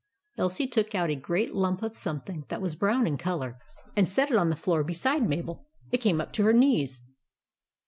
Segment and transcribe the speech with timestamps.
[0.35, 3.59] Elsie took out a great lump of something that was brown in colour,
[3.95, 5.67] and set it on the floor beside Mabel.
[5.91, 7.01] It came up to her knees.